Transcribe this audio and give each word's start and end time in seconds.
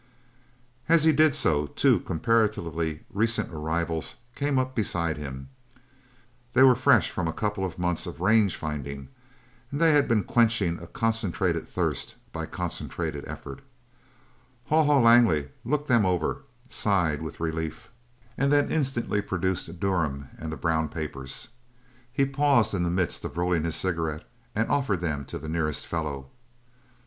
As 0.89 1.03
he 1.03 1.11
did 1.11 1.35
so 1.35 1.67
two 1.67 1.99
comparatively 1.99 3.01
recent 3.13 3.53
arrivals 3.53 4.15
came 4.33 4.57
up 4.57 4.73
beside 4.73 5.15
him. 5.17 5.49
They 6.53 6.63
were 6.63 6.73
fresh 6.73 7.11
from 7.11 7.27
a 7.27 7.31
couple 7.31 7.63
of 7.63 7.77
months 7.77 8.07
of 8.07 8.19
range 8.19 8.55
finding, 8.55 9.09
and 9.69 9.79
they 9.79 9.91
had 9.93 10.07
been 10.07 10.23
quenching 10.23 10.79
a 10.79 10.87
concentrated 10.87 11.67
thirst 11.67 12.15
by 12.33 12.47
concentrated 12.47 13.25
effort. 13.27 13.61
Haw 14.69 14.85
Haw 14.85 15.01
Langley 15.01 15.49
looked 15.63 15.87
them 15.87 16.03
over, 16.03 16.45
sighed 16.67 17.21
with 17.21 17.39
relief, 17.39 17.91
and 18.39 18.51
then 18.51 18.71
instantly 18.71 19.21
produced 19.21 19.79
Durham 19.79 20.29
and 20.39 20.51
the 20.51 20.57
brown 20.57 20.89
papers. 20.89 21.49
He 22.11 22.25
paused 22.25 22.73
in 22.73 22.81
the 22.81 22.89
midst 22.89 23.23
of 23.23 23.37
rolling 23.37 23.65
his 23.65 23.75
cigarette 23.75 24.27
and 24.55 24.67
offered 24.67 25.01
them 25.01 25.25
to 25.25 25.37
the 25.37 25.47
nearest 25.47 25.85
fellow. 25.85 26.31